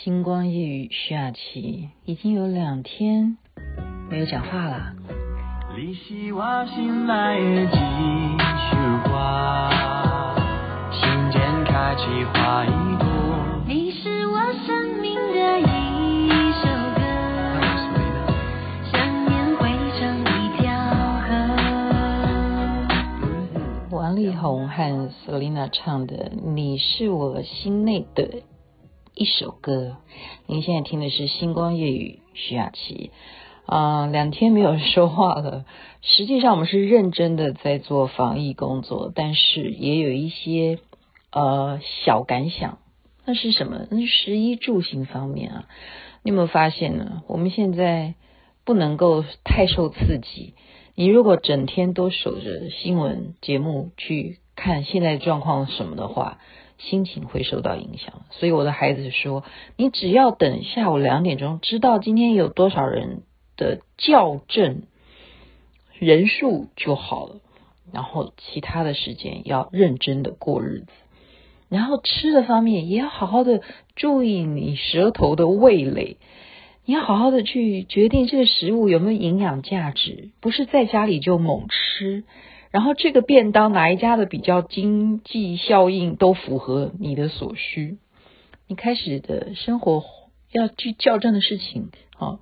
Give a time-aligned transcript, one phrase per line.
[0.00, 3.36] 星光夜雨徐雅琪已经有两天
[4.10, 4.94] 没有讲话了。
[5.76, 8.74] 你是我心内的一束
[9.08, 10.34] 花，
[10.90, 13.06] 心间开起花一朵。
[13.68, 16.66] 你是我生命的一首
[16.96, 17.00] 歌，
[18.90, 18.94] 想
[19.28, 19.68] 念汇
[20.00, 20.62] 成一条
[23.90, 23.96] 河。
[23.96, 28.24] 王力宏和 Selina 唱的《你是我心内的》。
[29.14, 29.98] 一首歌，
[30.46, 33.10] 您现在听的是《星光夜语》，徐雅琪。
[33.66, 35.66] 啊、两天没有说话了。
[36.00, 40.78] 实际上，我们是认真的在做防疫工作，但是也有一些
[41.30, 42.78] 呃小感想。
[43.26, 43.86] 那是什么？
[43.90, 45.68] 那是食衣住行方面啊。
[46.22, 47.22] 你有没有发现呢？
[47.28, 48.14] 我们现在
[48.64, 50.54] 不能够太受刺激。
[50.94, 56.38] 你如果整天都守着新闻节目去看现在状况什么的话，
[56.78, 59.44] 心情会受到影响，所以我的孩子说
[59.76, 63.22] ：“你只要等下午两点钟，知道今天有多少人
[63.56, 64.82] 的校正
[65.98, 67.36] 人数就好了。
[67.92, 70.86] 然后其他的时间要认真的过日子，
[71.68, 73.60] 然后吃的方面也要好好的
[73.96, 76.16] 注意你舌头的味蕾，
[76.84, 82.24] 你要好好的去决定这个食物有没有营养价值，不是在家里就猛吃。”
[82.72, 87.98] 然后这个便当哪一家的比较经济效应都符合你的所需，
[88.66, 90.02] 你开始的生活
[90.50, 92.40] 要去校正的事情，啊，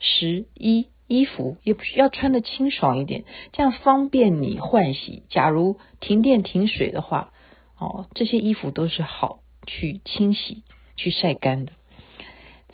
[0.00, 5.22] 十一衣服也不需要穿的清爽一点，这样方便你换洗。
[5.30, 7.32] 假如停电停水的话，
[7.78, 10.64] 哦，这些衣服都是好去清洗、
[10.96, 11.72] 去晒干的。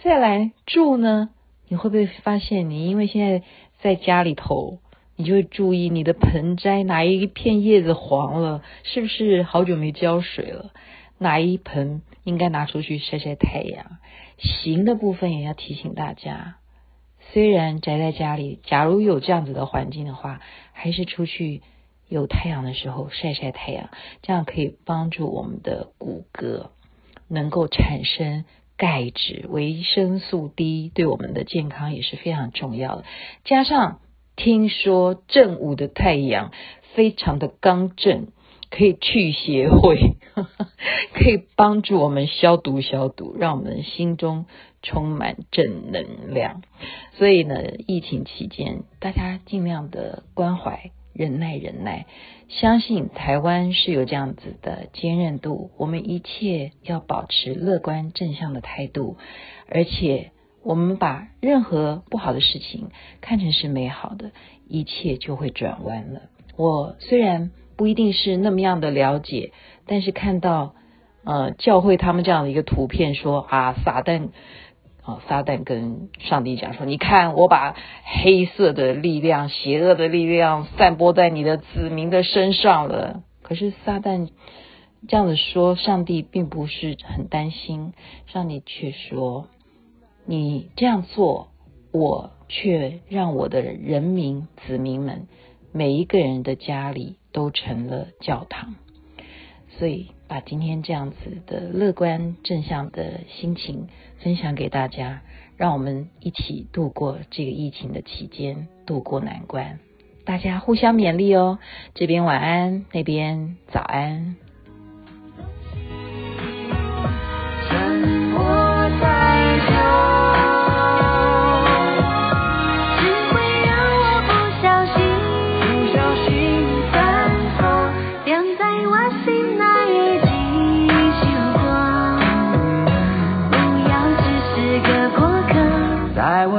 [0.03, 1.29] 再来住呢，
[1.69, 3.47] 你会不会发现你因为现在
[3.81, 4.79] 在家里头？
[5.17, 10.73] 你就会注意你的盆栽哪一片叶子黄了，是不是好久没浇水了？
[11.19, 13.99] 哪一盆应该拿出去晒晒太阳？
[14.39, 16.57] 行的部分也要提醒大家，
[17.31, 20.41] 虽然宅在家里，假如有这样子的环境的话，
[20.73, 21.63] 还是出去
[22.09, 23.91] 有太阳的时候晒晒太阳，
[24.23, 26.71] 这样可以帮助我们的骨骼
[27.29, 28.45] 能够产生
[28.77, 33.05] 钙质、维生素 D，对我们的健康也是非常重要的。
[33.45, 34.01] 加上。
[34.37, 36.51] 听说正午的太阳
[36.95, 38.29] 非常的刚正，
[38.71, 40.15] 可以去邪秽，
[41.15, 44.47] 可以帮助我们消毒消毒，让我们心中
[44.83, 46.63] 充满正能量。
[47.13, 52.07] 所以呢，疫情期间大家尽量的关怀、忍耐、忍耐，
[52.49, 55.71] 相信台湾是有这样子的坚韧度。
[55.79, 59.17] 我们一切要保持乐观正向的态度，
[59.69, 60.33] 而且。
[60.65, 62.89] 我们把任何不好的事情
[63.21, 64.33] 看成是美好的，
[64.67, 66.23] 一切就会转弯了。
[66.57, 69.53] 我虽然不一定是那么样的了解，
[69.87, 70.75] 但是看到
[71.25, 74.31] 呃教会他们这样的一个图片说，啊撒旦
[75.03, 83.23] 啊撒旦跟上帝讲说，你看我把黑色的力量、邪恶的力量散播在你的子民的身上了。
[83.43, 84.31] 可是撒旦
[85.09, 87.93] 这样子说，上帝并不是很担心，
[88.27, 89.49] 上帝却说。
[90.27, 91.49] 你这样做，
[91.93, 95.29] 我却让我的人民子民们
[95.73, 98.75] 每一个人的家里都成了教堂。
[99.77, 105.23] 所以，把今天这样子的乐观正向的心情分享给大家，
[105.57, 109.81] 让我们一起度过这个疫情的期间，度过难关。
[110.25, 111.59] 大家互相勉励哦。
[111.93, 114.37] 这边晚安，那边早安。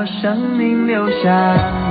[0.05, 1.84] 生命留下。